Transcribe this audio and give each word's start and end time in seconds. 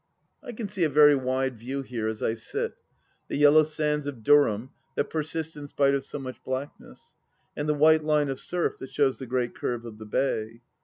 I 0.41 0.51
can 0.51 0.67
see 0.67 0.83
a 0.83 0.89
very 0.89 1.15
wide 1.15 1.59
view 1.59 1.83
here 1.83 2.07
as 2.07 2.23
I 2.23 2.33
sit— 2.33 2.73
^the 3.29 3.37
yellow 3.37 3.63
sands 3.63 4.07
of 4.07 4.23
Durham 4.23 4.71
that 4.95 5.11
persist 5.11 5.55
in 5.55 5.67
spite 5.67 5.93
of 5.93 6.03
so 6.03 6.17
much 6.17 6.43
blackness, 6.43 7.13
and 7.55 7.69
the 7.69 7.75
white 7.75 8.03
line 8.03 8.29
of 8.29 8.39
surf 8.39 8.79
that 8.79 8.89
shows 8.89 9.19
the 9.19 9.27
great 9.27 9.53
curve 9.53 9.85
of 9.85 9.99
the 9.99 10.07
bay. 10.07 10.61